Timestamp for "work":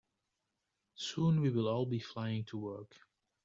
2.57-2.95